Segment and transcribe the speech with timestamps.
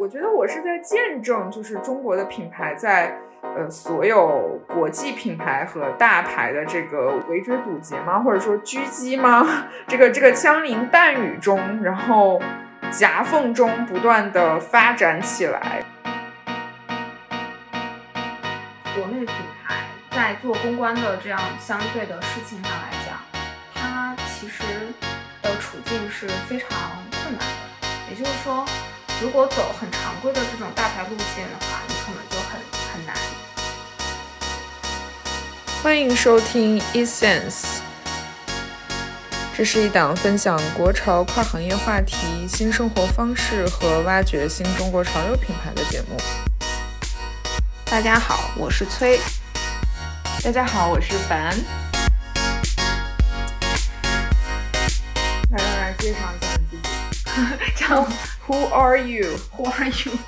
[0.00, 8.18] 我觉得我是在见证，就是中国的品牌在呃所有国际品牌和大牌的这个围追堵截吗？
[8.18, 9.46] 或者说狙击吗？
[9.86, 12.40] 这个这个枪林弹雨中，然后
[12.90, 15.84] 夹缝中不断的发展起来。
[18.94, 23.18] 国内品牌在做公关的这样相对的事情上来讲，
[23.74, 24.62] 它其实
[25.42, 26.70] 的处境是非常
[27.22, 27.86] 困难的。
[28.08, 28.64] 也就是说。
[29.20, 32.58] 如果走很常规的这种大牌路线的话，你可能就很
[32.90, 33.14] 很难。
[35.82, 37.80] 欢迎收听 Essence，
[39.54, 42.16] 这是一档分享国潮跨行业话题、
[42.48, 46.16] 新生活方式和挖掘新中国潮流品牌的节目。
[47.84, 49.20] 大家好，我是崔。
[50.42, 51.54] 大家好，我是凡。
[55.50, 56.88] 来来来，介绍一下你自己。
[57.76, 58.06] 这样。
[58.50, 59.38] Who are you?
[59.56, 60.18] Who are you?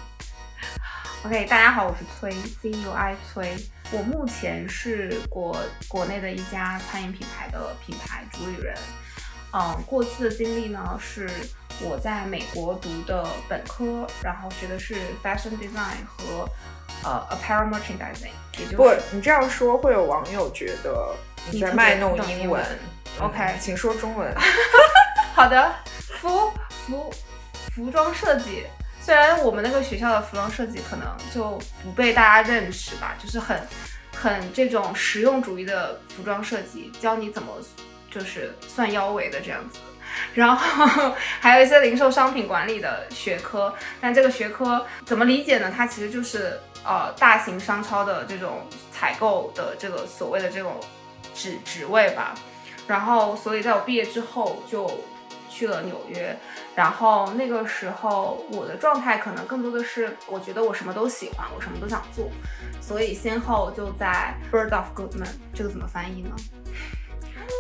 [1.27, 3.57] OK，大家好，我是崔 C U I 崔。
[3.91, 8.79] 我目前是国国内的一家餐饮品牌的品牌主理人。
[9.53, 11.29] 嗯，过去的经历呢，是
[11.81, 16.49] 我在美国读的本科，然后学的是 Fashion Design 和
[17.03, 18.77] 呃 Apparel Merchandising 也就是。
[18.77, 21.13] 不，你这样说会有网友觉得
[21.51, 22.65] 你在卖弄英文。
[23.19, 24.33] OK，请说中文。
[25.35, 25.75] 好的，
[26.21, 26.53] 服
[26.87, 27.13] 服。
[27.75, 28.65] 服装设计，
[29.01, 33.61] 虽然我们那个学校的服装设计可能就不被大家认识吧，就是很
[34.15, 37.53] 很这种实用主义的服装设计，教你怎么
[38.11, 39.79] 就是算腰围的这样子，
[40.35, 45.73] 然后 还有一些零售商品管理的学科，但这个学科怎么理解呢？
[45.75, 50.79] 它其实就是呃大型商超的这种采购的这个所谓的这种
[51.35, 52.35] 职职位吧，
[52.87, 54.87] 然后所以在我毕业之后就
[55.53, 56.35] 去了纽约。
[56.75, 62.31] 然后那个时候，我的状态可能更多的是，我觉得我什么都喜欢，我什么都想做，
[62.81, 66.31] 所以先后就在 Bird of Goodman，这个怎么翻译呢？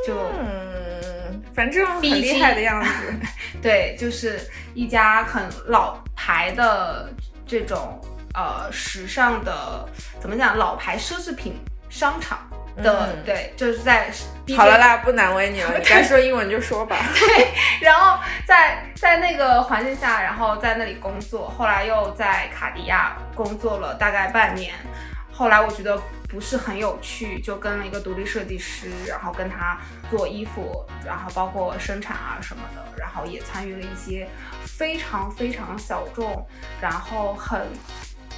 [0.06, 2.88] 就嗯，反正很厉害的样子。
[3.60, 4.40] 对，就是
[4.74, 7.12] 一家很老牌的
[7.46, 8.00] 这种
[8.32, 9.86] 呃时尚的，
[10.18, 11.54] 怎么讲，老牌奢侈品
[11.90, 12.48] 商场。
[12.76, 14.10] 的对，就是在
[14.56, 16.96] 好了啦，不难为你了， 你该说英文就说吧。
[17.14, 17.48] 对，
[17.80, 24.74] 然后在在那个环境下，然后在那里工作，后来又在卡地亚工作了大概半年，
[25.32, 29.78] 后来我觉得不是很有趣，就跟了一个独立设计师，然后跟他
[30.10, 34.28] 做衣服，然后包括生产啊什么的，然后也参与了一些
[34.64, 36.46] 非常非常小众，
[36.80, 37.66] 然后很。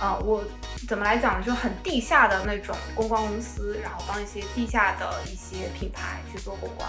[0.00, 0.44] 呃，我
[0.88, 1.46] 怎么来讲呢？
[1.46, 6.88] 就很地下的那种公关公司，然后帮一些地下的一些品牌去做公关，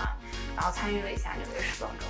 [0.56, 2.06] 然后参与了一下纽约时装周。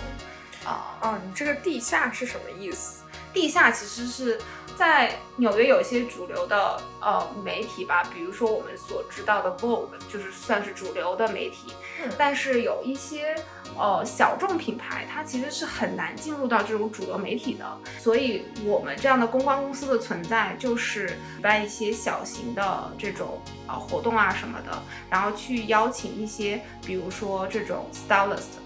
[0.68, 3.04] 啊，哦，你这个地下是什么意思？
[3.32, 4.40] 地下其实是
[4.76, 11.74] 在纽约有一些主流的呃媒体吧，比如说我们所知道的 Vogue，就是算是主流的媒体。
[12.04, 13.36] 嗯，但是有一些
[13.78, 17.66] 呃小众品牌，它其实是很难进入到这种主流媒体的。
[17.98, 28.60] 所以我们这样的公关公司的存在，就是举办一些小型的这种呃活动啊什么的，然后去邀请一些，比如说这种 stylist。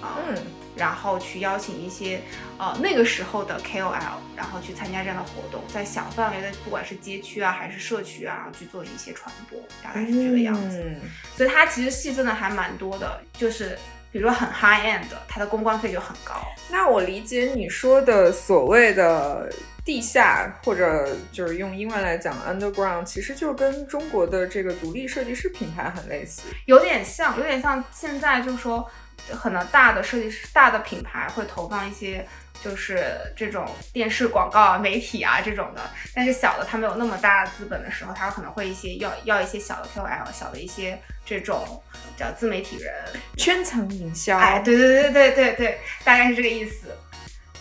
[0.00, 0.36] 嗯，
[0.78, 2.20] 然后去邀请一些，
[2.56, 3.90] 呃，那个时候的 KOL，
[4.36, 10.94] 然后去参加这样的活动，在小范围的，不管是街区啊，还是社区啊，去做一些传播，大概是这个样子。
[11.36, 13.76] 所以它其实细分的还蛮多的，就是
[14.12, 16.34] 比如说很 high end，它的公关费就很高。
[16.70, 19.52] 那我理解你说的所谓的
[19.84, 28.88] 地下，或者就是用英文来讲 underground，其实就跟中国的这个独立设计师品牌很类似，有点像，有点像现在就是说。
[29.36, 32.26] 可能大的设计师、大的品牌会投放一些，
[32.62, 35.82] 就是这种电视广告啊、媒体啊这种的。
[36.14, 41.82] 但是小的他没有那么大资本的时候，他可能会一些要要一些小的 KOL、小的一些这种
[42.16, 42.92] 叫自媒体人、
[43.36, 44.38] 圈层营销。
[44.38, 46.88] 哎，对对对对对对，大概是这个意思。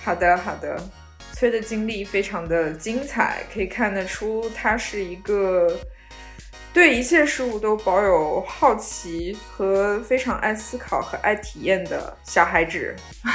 [0.04, 0.78] 好的好的，
[1.34, 5.78] 崔的经历非常的精彩，可以看得出他是一个。
[6.78, 12.96] 对一切事物都保有好奇和非常爱思考和爱体验的小孩子，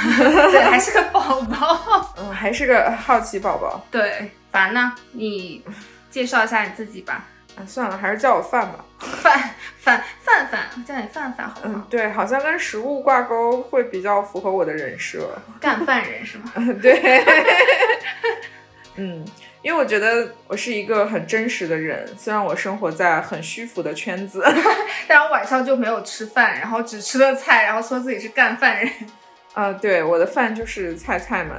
[0.49, 3.85] 对，还是个宝宝， 嗯，还是个好奇宝宝。
[3.91, 5.61] 对，凡呢，你
[6.09, 7.25] 介绍一下你自己吧。
[7.57, 8.85] 啊，算了，还是叫我范吧。
[9.21, 9.37] 范
[9.77, 11.83] 范范范，叫你范范好吗？
[11.83, 15.37] 嗯，对，好像跟食物挂钩会比较符合我的人设。
[15.59, 16.53] 干饭人是吗？
[16.81, 17.25] 对。
[18.95, 19.25] 嗯。
[19.63, 24.43] 因为我觉得我是一个很真实的人，虽然我生活在很虚浮的圈子，
[25.07, 28.91] 但我晚上就没有吃饭，然后只吃了菜，然后说自己是干饭人。
[29.55, 31.57] 啊，对，我的饭就是菜菜们。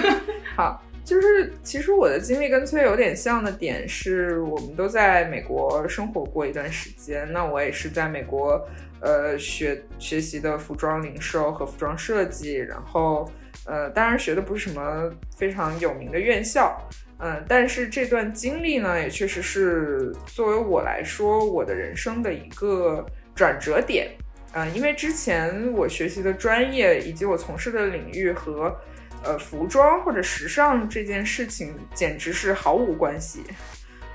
[0.56, 0.82] 好。
[1.04, 7.30] 就是其实我的经历跟崔有点像的点是，我们都在美国生活过一段时间。
[7.32, 8.64] 那我也是在美国，
[9.00, 13.28] 呃，学学习的服装零售和服装设计，然后，
[13.66, 16.80] 呃，当然学的不是什么非常有名的院校，
[17.22, 24.10] 嗯，但是这段经历呢，也确实是作为我来说，我的人生的一个转折点。
[24.52, 28.76] 嗯，因为之前我学习的专业以及我从事的领域和。
[29.24, 33.44] 呃，服装或者时尚这件事情简直是毫无关系。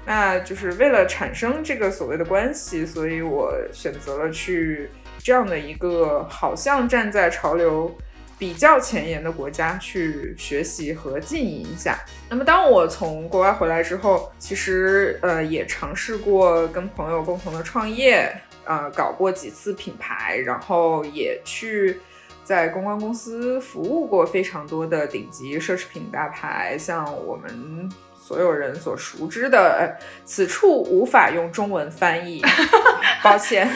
[0.05, 7.89] 那就是为了产生这个所谓的关系，所以我选择了去这样的一个好像站在潮流
[8.37, 11.99] 比较前沿的国家去学习和经营一下。
[12.29, 18.31] 那么当我从国外回来之后，其实呃也尝试过跟朋友共同的创业，
[18.65, 21.99] 呃搞过几次品牌，然后也去。
[22.43, 27.91] 在公关公司服务过非常多的顶级奢侈品大牌，像我们
[28.27, 29.95] 所有人所熟知的，
[30.25, 32.43] 此处无法用中文翻译，
[33.23, 33.69] 抱歉，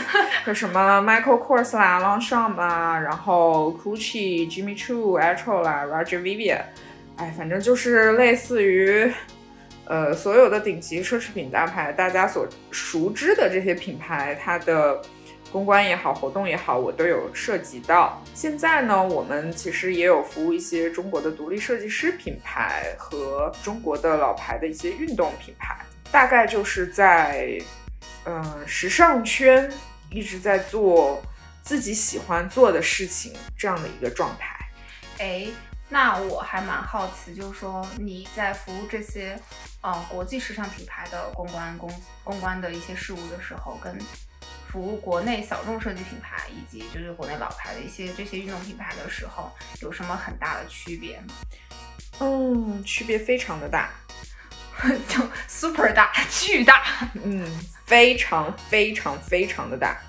[0.45, 6.59] 就什么 Michael Kors 啦，Longchamp 啊，然后 Gucci、Jimmy Choo、a t r o 啦，Roger Vivier，
[7.15, 9.09] 哎，反正就是类似于，
[9.86, 15.01] 呃，所有的顶级奢侈品大牌，大家所熟知的这些品牌，它的。
[15.51, 18.21] 公关也好，活动也好，我都有涉及到。
[18.33, 25.77] 现在呢，我们其实也有服务一些中国的独立设计师品牌和中国的老牌的一些运动品牌，
[26.12, 27.59] 大概就是在，
[28.25, 29.69] 嗯，时尚圈
[30.09, 31.21] 一直在做
[31.62, 34.57] 自己喜欢做的事情这样的一个状态。
[35.19, 35.47] 哎，
[35.89, 39.38] 那我还蛮好奇，就是说你在服务这些，
[39.81, 41.92] 呃，国际时尚品牌的公关公
[42.24, 43.95] 公关的一些事务的时候，跟
[44.71, 49.51] 服务国内小众设计品牌以及就是国内老牌的一些这些运动品牌的时候，
[49.81, 51.33] 有什么很大的区别吗？
[52.19, 53.91] 嗯，区别非常的大，
[55.09, 56.83] 就 super 大，巨大，
[57.21, 57.45] 嗯，
[57.85, 60.00] 非常非常非常的大。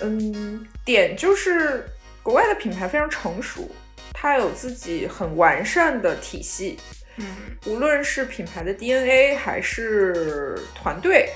[0.00, 1.88] 嗯，点就是
[2.20, 3.70] 国外的品牌非常成熟，
[4.12, 6.80] 它有自己很完善的体系，
[7.18, 7.26] 嗯，
[7.66, 11.32] 无论是品牌的 DNA，还是团队，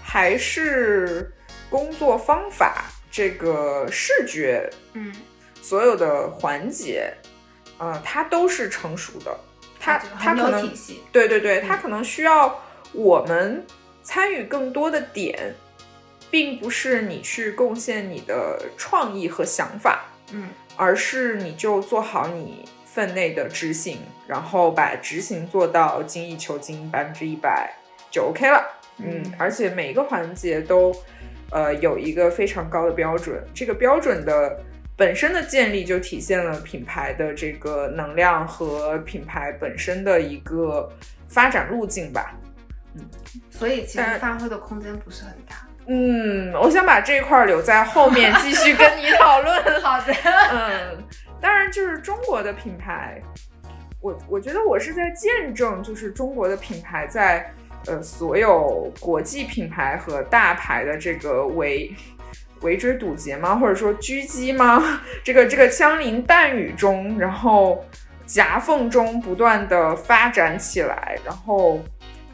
[0.00, 1.32] 还是。
[1.68, 5.12] 工作方法，这个视觉，嗯，
[5.60, 7.12] 所有的环节，
[7.78, 9.36] 呃，它都是成熟的。
[9.80, 10.72] 它它可能
[11.12, 12.60] 对对对，它可能需要
[12.92, 13.64] 我们
[14.02, 15.54] 参与更多的点，
[16.30, 27.72] 并不是你去贡献你的创意和想法，嗯，而是你就做好你分内的执行，然后把执行做到精益求精，百分之一百
[28.10, 28.64] 就 OK 了。
[28.98, 30.94] 嗯，而且每一个环节都。
[31.50, 34.58] 呃，有一个非常高的标准，这个标准的
[34.96, 40.90] 本身的建立就体现了品牌的这个能量和品牌本身的一个
[41.28, 42.34] 发展路径吧。
[42.94, 43.02] 嗯，
[43.48, 45.68] 所以其实发挥的空间不是很大。
[45.86, 49.62] 嗯，我想把这块留在后面继续跟你讨论。
[49.80, 50.12] 好的。
[50.50, 51.04] 嗯，
[51.40, 53.22] 当然就是中国的品牌，
[54.00, 57.48] 我我觉得我是在见证，就是中国的品牌在。
[57.86, 61.94] 呃，所有国际品牌和大牌的这个围
[62.62, 63.54] 围追堵截吗？
[63.54, 65.00] 或者说狙击吗？
[65.22, 67.84] 这个这个枪林弹雨中，然后
[68.26, 71.80] 夹缝中不断的发展起来，然后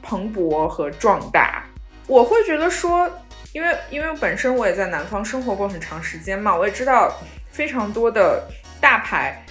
[0.03, 1.65] 蓬勃和壮大。
[2.07, 3.11] 我会觉得说，
[3.53, 7.13] 因为因为本身我也在南方生活过很长时间嘛，我也知道
[7.51, 8.43] 非常多的
[8.81, 9.45] 大牌，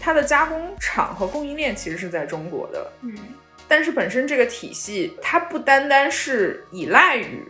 [0.00, 2.92] 它的加工厂和供应链其实是在中国的。
[3.02, 3.14] 嗯。
[3.68, 7.42] 但是本身这个体系，它不单单是依赖于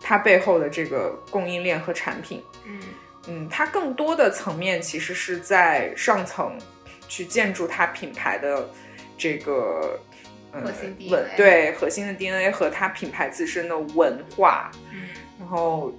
[0.00, 2.80] 它背后的这个供应链和产品，嗯
[3.28, 6.56] 嗯，它更多的层面其实是在上层
[7.08, 8.68] 去建筑它品牌的
[9.18, 10.00] 这个
[10.50, 15.92] 核心稳对核心的 DNA 和它品牌自身的文化，嗯，然后，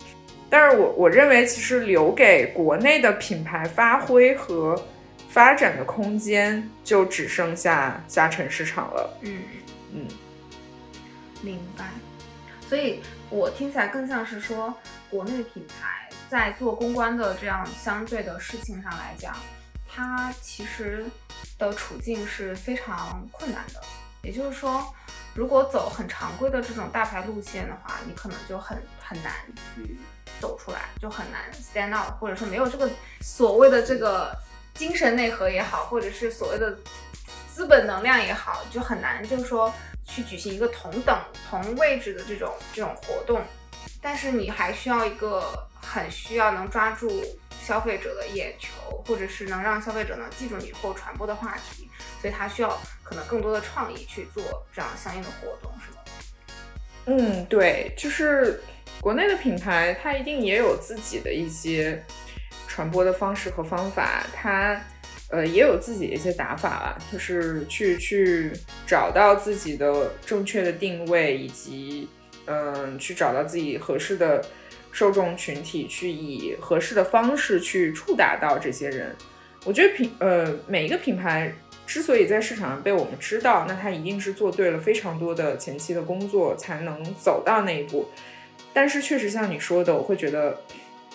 [0.50, 4.76] 但是我我认为其实留给国内的品牌发挥和。
[5.32, 9.18] 发展的空间就只剩下下沉市场了。
[9.22, 9.42] 嗯
[9.94, 10.08] 嗯，
[11.42, 11.90] 明白。
[12.68, 14.74] 所以我听起来更像是说，
[15.10, 19.34] 国内品牌在做公关的这样相对的事情上来讲，
[19.88, 21.06] 它其实
[21.58, 23.82] 的处境是非常困难的。
[24.24, 24.94] 也就是说，
[25.34, 29.32] 如果走很常规的这种大牌路线的话，你可能就很很难
[29.76, 29.98] 去
[30.42, 32.90] 走出来，就很难 stand out，或者说没有这个
[33.22, 34.36] 所谓的这个。
[34.74, 36.78] 精神内核也好，或者是所谓的
[37.54, 39.74] 资本能量也好，就很难，就是说
[40.08, 43.42] 去举行一个同等同位置的这种这种活动。
[44.02, 47.24] 但是你还需要一个很需要能抓住
[47.64, 48.70] 消费者的眼球，
[49.06, 51.90] 或者是能让消费者能记住你或传播的话题，
[52.22, 52.80] 所以它需要。
[53.04, 54.42] 可能更多的创意去做
[54.74, 55.98] 这样相应的活动，是吗？
[57.08, 58.64] 嗯，对，就是
[59.02, 62.02] 国内的品牌，它一定也有自己的一些
[62.72, 64.82] 传播的方式和方法，它
[65.30, 68.50] 呃也有自己的一些打法吧，就是去去
[68.88, 72.08] 找到自己的正确的定位，以及
[72.46, 74.42] 嗯去找到自己合适的
[74.94, 79.14] 受众群体，去以合适的方式去触达到这些人。
[79.66, 81.54] 我觉得品呃每一个品牌。
[81.88, 88.08] 之所以在市场上被我们知道，那他一定是做对了非常多的前期的工作，才能走到那一步。
[88.72, 90.58] 但是确实像你说的，我会觉得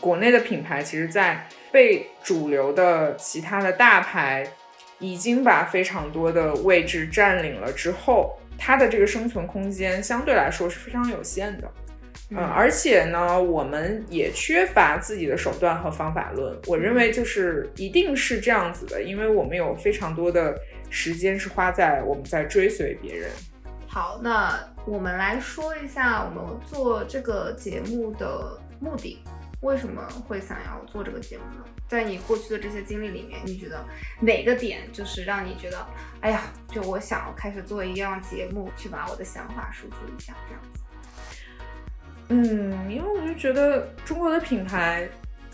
[0.00, 4.46] 国内的品牌其实，在被主流的其他的大牌
[4.98, 11.70] 已经把非常多的位置占领了之后，它的这个生存空间相对来说是非常有限的。
[12.30, 16.58] 嗯，而且呢，我们也缺乏自己的手段和方法论。
[16.66, 20.58] 我认为就是一定是这样子的，因为我们有非常多的
[20.90, 23.30] 时间是花在我们在追随别人。
[23.86, 29.22] 好，那我们来说一下我们做这个节目的目的，
[29.66, 31.64] 为什么会想要做这个节目呢？
[31.88, 33.84] 在你过去的这些经历里面，你觉得
[34.20, 35.84] 哪个点就是让你觉得，
[36.20, 36.42] 哎呀，
[36.72, 40.80] 就我想要开始做一样节目，去把我的想法输出一下，这样子。
[42.28, 45.08] 嗯，因为我就觉得中国的品牌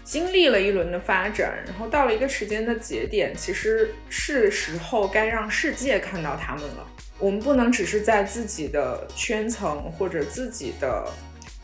[0.04, 6.86] 经历了一轮的发展，然后到了一个时间的节点，其实是时候该让世界看到他们了。
[7.18, 11.10] 我们不能只是在自己的圈层或者自己的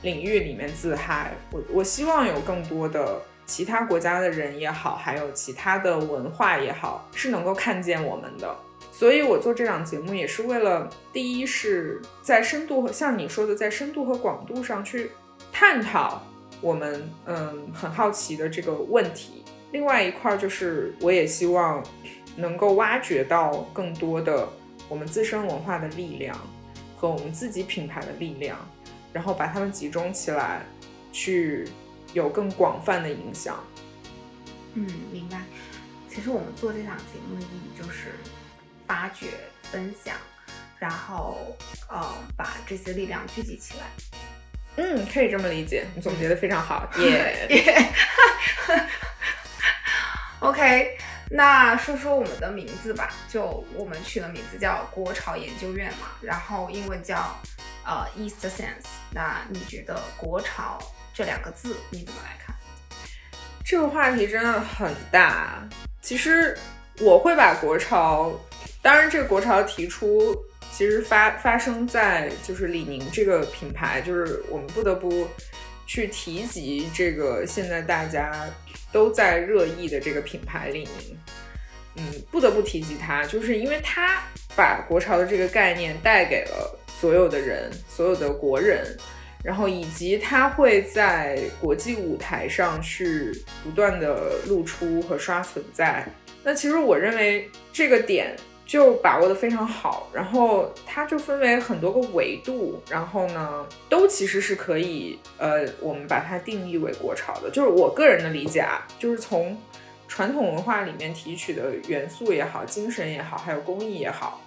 [0.03, 1.33] 领域里面自嗨。
[1.51, 8.57] 我我希望有更多的其他国家的人也好，还有其他的文化也好，是能够看见我们的。
[8.93, 15.11] 所以，我做这档节目也是为了，第一是在深度和像你说的，在深度和广度上去
[15.53, 16.23] 探讨
[16.61, 19.45] 我们嗯很好奇的这个问题。
[19.71, 21.83] 另外一块就是，我也希望
[22.37, 24.49] 能够挖掘到更多的
[24.89, 26.37] 我们自身文化的力量
[26.97, 28.57] 和我们自己品牌的力量，
[29.19, 30.65] 然后把它们集中起来，
[31.13, 31.69] 去
[32.13, 33.59] 有更广泛的影响。
[34.75, 35.41] 嗯，明白。
[36.09, 38.15] 其实我们做这档节目的意义就是。
[38.87, 39.27] 发掘、
[39.65, 40.15] 分享，
[40.79, 41.55] 然后
[41.91, 43.85] 呃，把这些力量聚集起来。
[44.77, 46.89] 嗯，可以这么理解，你总结的非常好。
[46.99, 47.93] 耶。
[50.41, 50.97] OK，
[51.31, 53.13] 那说说我们的名字吧。
[53.29, 57.39] 就我们取的名字叫国潮研究院嘛，然后英文叫
[57.89, 58.87] 呃 East Sense。
[59.11, 60.79] 那你觉得国潮
[61.15, 62.55] 这两个字你怎么来看？
[63.65, 65.67] 这个话题真的很大。
[66.01, 66.57] 其实
[67.01, 68.33] 我会把国潮。
[68.81, 70.37] 当然，这个国潮提出，
[70.71, 75.27] 其实发发生在就是李宁这个品牌，就是我们不得不
[75.85, 78.49] 去提及这个现在大家
[78.93, 81.19] 都在热议的这个品牌李宁。
[81.99, 84.23] 嗯，不得不提及它，就是因为它
[84.57, 88.97] 把国潮的这个概念带给了所有的人，所有的国人，
[89.43, 96.07] 然后以及它会在国际舞台上去不断的露出和刷存在。
[96.43, 98.37] 那其实我认为这个点。
[98.69, 107.49] 就把握的非常好，然后它就分为很多个维度，然后呢，都其实是可以，呃，我们把它定义为国潮的。
[107.49, 109.57] 就是我个人的理解啊，就是从
[110.09, 114.41] 传统文化里面提取的元素也好，精神也好，还有工艺也好，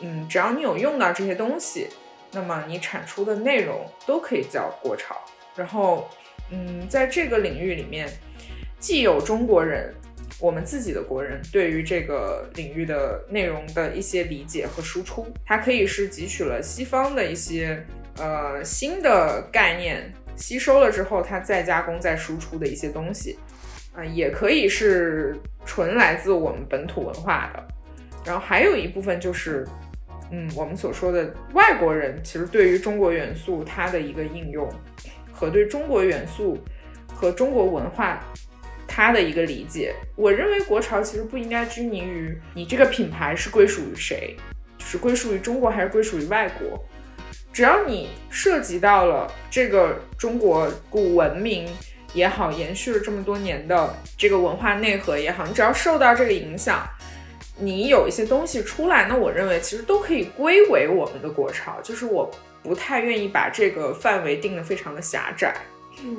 [0.00, 1.88] 嗯，只要你有用到这些东西，
[2.32, 5.16] 那么你产出的内容都可以叫国潮。
[5.54, 6.08] 然后，
[6.50, 8.08] 嗯，在这个领域里面，
[8.78, 9.92] 既有中国人。
[10.40, 17.86] 我们自己的国人对于这个领域的内容的一些理解和输出，它可以是汲取了西方的一些
[18.18, 23.38] 呃新的概念，吸收了之后，它再加工再输出的一些东西，
[23.94, 27.66] 啊，也可以是纯来自我们本土文化的。
[28.24, 29.66] 然后还有一部分就是，
[30.30, 34.68] 嗯，我们所说的外国人其实对于中国元素它的一个应用，
[35.32, 36.58] 和对中国元素
[37.12, 38.20] 和中国文化。
[38.86, 44.36] 它的一个理解，我认为国潮其实不应该拘泥于你这个品牌是归属于谁，
[44.78, 46.78] 就是归属于中国还是归属于外国，
[47.52, 51.66] 只要你涉及到了这个中国古文明
[52.14, 56.86] 也好，延续了这么多年的这个文化内核也好，你只要受到这个影响，
[57.58, 62.30] 你有一些东西出来，那我认为其实都可以归为我们的国潮，就是我
[62.62, 65.54] 不太愿意把这个范围定得非常的狭窄，
[66.02, 66.16] 嗯。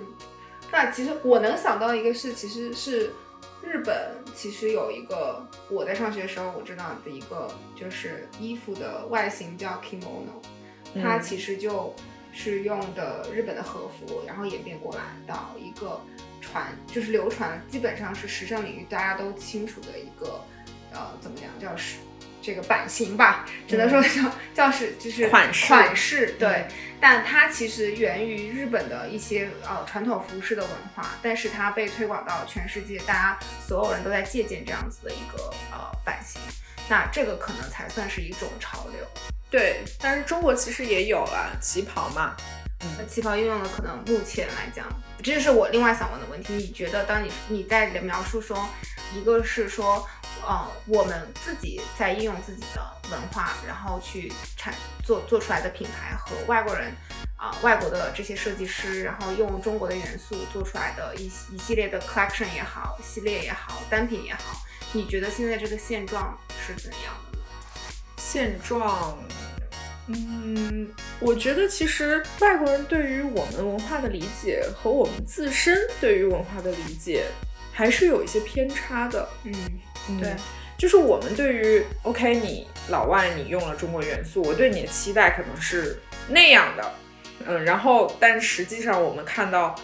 [0.71, 3.11] 那其实我能想到一个是，其实是
[3.63, 3.95] 日本，
[4.35, 7.47] 其实有一个我在上学的时候我知道的一个，
[7.79, 11.95] 就是衣服的外形叫 kimono，它其实就
[12.37, 15.99] 是用的日本的和服，然后演变过来到一个
[16.41, 20.43] 传，就是流传，基本上是时尚领域大家都清楚的一个，
[20.91, 21.95] 呃，怎么讲叫是，
[22.41, 26.67] 这个版型吧，只能说叫叫是就是款式款式对，
[26.99, 36.41] 但它其实源于日本的一些呃传统服饰的文化，但是它被推广到全世界，大家所有人都在借鉴这样子的一个呃版型，
[36.89, 39.07] 那这个可能才算是一种潮流。
[39.55, 42.35] 对，但是中国其实也有了旗袍嘛，
[42.97, 44.85] 那旗袍应用的可能目前来讲，
[45.23, 46.55] 这就是我另外想问的问题。
[46.55, 48.67] 你觉得当你你在描述说，
[49.15, 50.05] 一个是说，
[50.45, 56.93] 呃，我们自己在应用自己的文化，然后去产做做出来的品牌和外国人
[57.37, 64.59] 啊、外国的这些设计师，然后用中国的元素做出来的一一系列的 collection 也好，系列也好，单品也好，
[64.91, 67.43] 你觉得现在这个现状是怎样的呢？
[68.17, 69.17] 现状。
[70.07, 70.87] 嗯，
[71.19, 77.23] 我觉得其实外国人对于我们文化的理解和我们自身对于文化的理解
[77.73, 79.27] 还是有一些偏差的。
[79.43, 79.53] 嗯，
[80.09, 80.35] 嗯对，
[80.77, 86.93] 就是我们对于 OK，你老外你用了中国元素，我对你的期待可能是那样的，
[87.47, 89.75] 嗯，然后但实际上我们看到，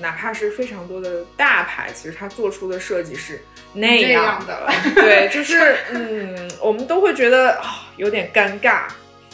[0.00, 3.40] 哪怕是非常多的大牌，其实它做出的设计是
[3.72, 4.72] 那这样样的。
[4.96, 8.88] 对，就是嗯，我们都会觉得啊、有点尴尬。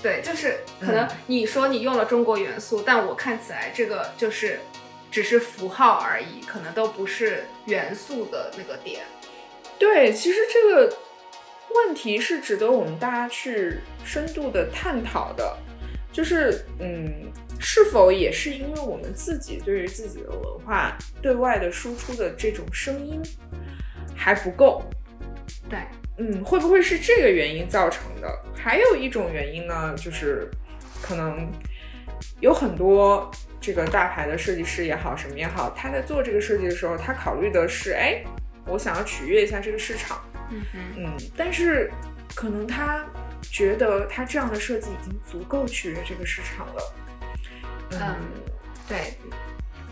[0.04, 4.60] 对，就是可能你说你用了中国元素，但我看起来这个就是
[5.10, 9.00] 只是符号而已，可能都不是元素的那个点。
[9.78, 10.94] 对，其实这个
[11.74, 15.56] 问题是值得我们大家去深度的探讨的，
[16.12, 23.22] 就是嗯，是否也是因为我们自己对于自己的文化对外的输出的这种声音
[24.14, 24.82] 还不够？
[25.70, 25.78] 对，
[26.16, 28.28] 嗯，会不会是这个原因造成的？
[28.54, 30.48] 还有一种原因呢，就是
[31.02, 31.50] 可能
[32.40, 33.30] 有很多
[33.60, 38.22] 这个大牌的设计师也好，什么也好，他在做这个设计的时候，他考虑的是，哎，
[38.66, 41.90] 我想要取悦一下这个市场，嗯哼，嗯，但是
[42.34, 43.04] 可能他
[43.42, 46.94] 觉得他这样的设计已经足够取悦这个市场了，
[47.90, 48.16] 嗯，
[48.88, 49.14] 对，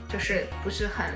[0.09, 1.07] 就是不是很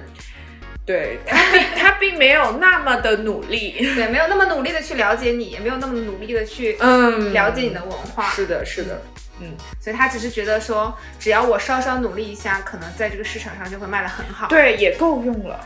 [0.87, 9.03] 对他并他并没有那么的努力， 对，没有那么努力的去了解你，也没有那么努力的去嗯，了解你的文化，是的，是的，
[9.41, 15.59] 嗯，所以他只是觉得说，只要我稍稍努力一下，可能在这个市场上就会卖得很好。，对，也够用了。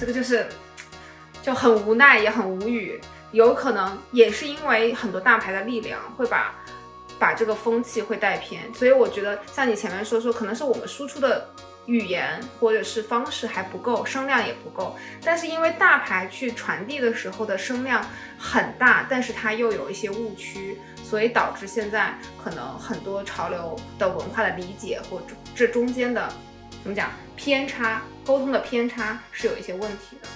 [0.00, 0.46] 这个就是
[1.42, 2.98] 就很无奈，也很无语。
[3.32, 6.54] 有可能也是因为很多大牌的力量会把
[7.18, 11.46] 把这个风气会带偏，所以我觉得像你前面说说，可能是我们输出的
[11.88, 14.94] 语言或者是方式还不够，声量也不够。
[15.24, 18.06] 但是因为大牌去传递的时候的声量
[18.38, 26.30] 很大，但是它又有一些误区，所以导致现在可能很多潮流的文化的理解或者这中间的
[26.82, 30.28] 怎么讲偏差，沟通的偏差是有一些问题的。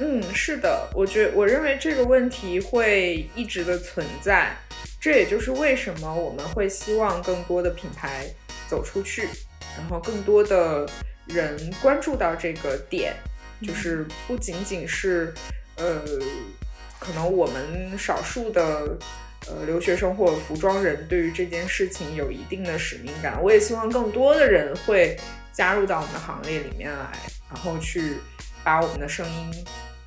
[0.00, 4.52] 嗯，是的，我觉我认为这个问题会一直的存在，
[5.00, 8.26] 这也就是为什么我们会希望更多的品牌
[8.68, 9.28] 走出去，
[9.76, 10.88] 然后更多的
[11.26, 13.14] 人关注到这个点，
[13.62, 15.32] 就是不仅仅是
[15.76, 16.00] 呃，
[16.98, 18.96] 可能我们少数的。
[19.46, 25.14] 呃，留学生或者服装人对于这件事情有一定的使命感，我也希望更多的人会
[25.52, 27.12] 加入到我们的行列里面来，
[27.52, 28.14] 然后去
[28.62, 29.66] 把我们的声音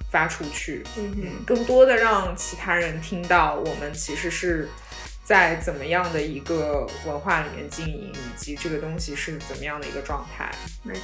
[0.09, 4.67] 发出去，嗯嗯，更多的让其他人听到我们其实是
[5.27, 10.49] 在怎么样的一个文化里面经营，以及这个东西是怎么样的一个状态。
[10.83, 11.03] 没错，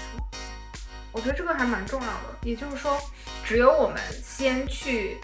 [1.12, 2.38] 我觉得这个还蛮重要的。
[2.44, 2.98] 也就是说，
[3.44, 5.18] 只有我们先去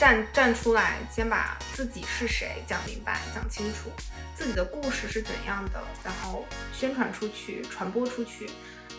[0.00, 3.88] 站站出来，先把自己是谁讲明白、讲清楚，
[4.34, 8.50] 自己的故事是怎样的，然后宣传出去、传播出去，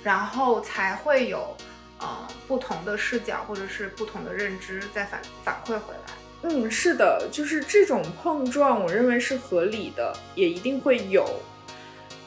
[0.02, 1.58] 然后才会有
[2.00, 6.21] 呃不同的视角或者是不同的认知再反反馈回来。
[6.44, 11.28] 嗯，是的，就是这种碰撞，我认为是合理的，也一定会有。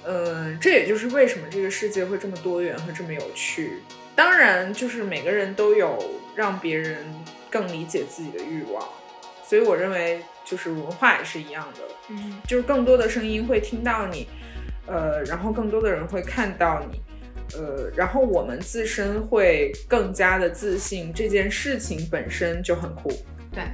[0.07, 3.83] 嗯，这也就是为什么这个世界会这么多元和这么有趣。
[4.15, 5.99] 当然，就是每个人都有
[6.37, 7.05] 让别人
[7.51, 8.87] 更理解自己的欲望，
[9.45, 14.29] 所以我认为就是文化也是一样的，嗯就是更多的声音会听到你，
[14.87, 17.01] 呃，然后更多的人会看到你，
[17.59, 23.11] 呃，然后我们自身会更加的自信，这件事情本身就很酷。
[23.51, 23.65] 对，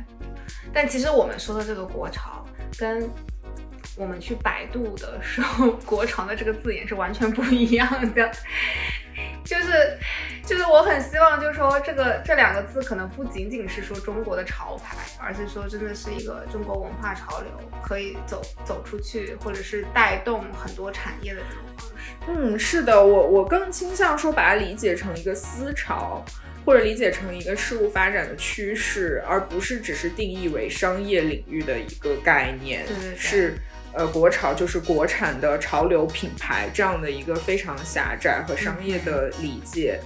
[0.72, 2.44] 但其实我们说的这个国潮，
[2.78, 3.08] 跟
[3.96, 8.30] 我们去百度的时候“国潮”的这个字眼是完全不一样的。
[9.44, 9.98] 就是，
[10.46, 17.50] 就是我很希望，就是说这个这两个字可能不仅仅是说中国的潮牌，而是说真的是一个中国文化潮流，
[17.82, 22.14] 可以走走出去，或者是带动很多产业的这种方式。
[22.28, 26.24] 嗯，是的，我我更倾向说把它理解成一个思潮，
[26.64, 32.86] 或或者理解成一个事物发展的趋势，而不是只是定义为商业领域的一个概念。
[32.86, 33.54] 对对对是
[33.92, 40.00] 呃，国潮就是国产的潮流品牌这样的一个非常狭窄和商业的理解。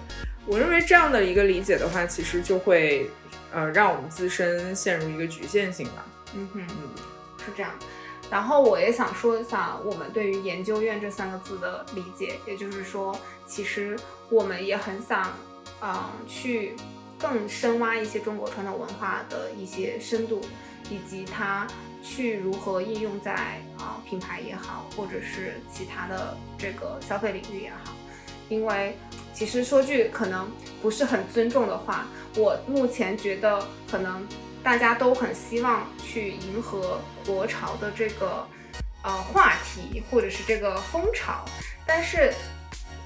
[0.46, 3.10] 我认为这样的一个理解的话，其实就会
[3.52, 6.06] 呃让我们自身陷入一个局限性吧。
[6.34, 6.66] 嗯哼，
[7.44, 7.70] 是这样。
[8.30, 13.14] 然后我也想说一下我们对于研究院这三个字的理解，也就是说，
[13.46, 13.94] 其实
[14.30, 15.30] 我们也很想，
[15.86, 16.74] 嗯，去
[17.18, 20.40] 更深挖一些中国传统文化的一些深度，
[20.88, 21.66] 以及它
[22.02, 27.92] 去如何应用在啊、品牌也好，或者是其他的这个消费领域也好。
[28.48, 28.96] 因为
[29.34, 34.26] 其实说句可能不是很尊重的话，我目前觉得可能
[34.62, 38.46] 大家都很希望去迎合国潮的这个
[39.02, 41.44] 呃话题或者是这个风潮，
[41.86, 42.32] 但是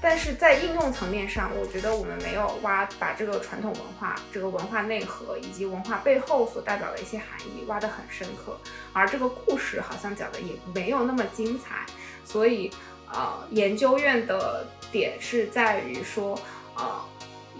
[0.01, 8.57] 但是在应用层面上，我觉得我们没有挖把这个传统文化、这个文化内核以及文化背后所代表的一些含义挖得很深刻，
[8.93, 11.85] 而这个故事好像讲的也没有那么精彩，
[12.23, 12.71] 所以
[13.11, 16.39] 呃，研究院的点是在于说，
[16.75, 17.01] 呃，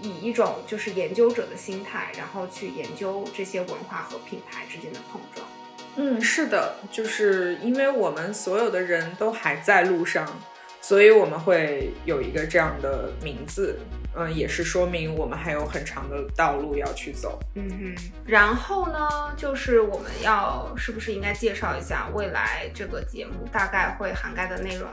[0.00, 5.46] 以一种就是研究者的心态，然后去研究这些文化和品牌之间的碰撞。
[5.96, 10.24] 嗯，是的，就是因为我们所有的人都还在路上，
[10.80, 13.78] 所以我们会有一个这样的名字。
[14.12, 17.38] 嗯，也是说明我们还有很长的道路要去走。
[17.54, 24.88] 嗯哼，然后呢，就是我们要是不是应该介绍一下未来这个节目大概会涵盖的内容？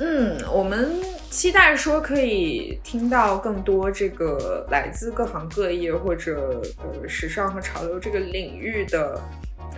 [0.00, 9.22] 嗯，我们期待说可以听到更多这个来自各行各业或者呃时尚和潮流这个领域的。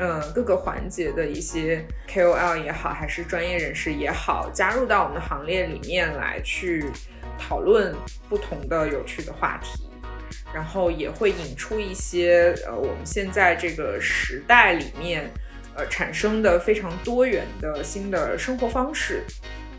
[0.02, 6.86] 嗯，各个环节的一些 KOL 也好，还是专业人士也好，加入到我们的行列里面来，去
[7.38, 7.94] 讨论
[8.26, 9.90] 不同的有趣的话题，
[10.54, 15.30] 然后也会引出一些呃我们现在这个时代里面
[15.76, 19.22] 呃产生的非常多元的新的生活方式。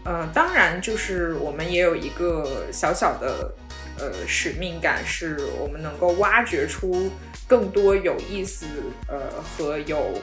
[0.03, 3.51] 呃，当然就是我们也有一个小小的
[3.99, 7.09] 呃使命感，是我们能够挖掘出。
[7.47, 8.65] 更多有意思，
[9.09, 10.13] 呃和有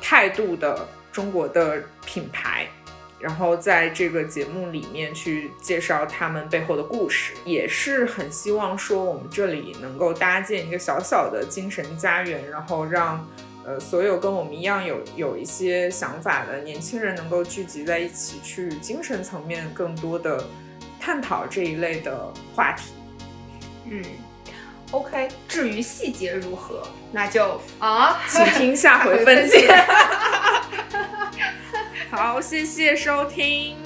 [0.00, 2.68] 态度的中国的品牌，
[3.18, 13.28] 然后在这个节目里面去介绍他们背后的故事，也是很希望说我们这里能够搭建一个小小的精神家园，然后让
[13.64, 20.44] 呃所有跟我们一样有有一些想法的年轻人能够聚集在一起，去精神层面更多的
[21.00, 22.92] 探讨这一类的话题。
[23.90, 24.02] 嗯。
[24.92, 29.68] OK，至于细节如何，那就啊，请听下回分解。
[32.08, 33.76] 好，谢谢收听，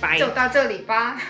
[0.00, 1.20] 拜，就到这里吧。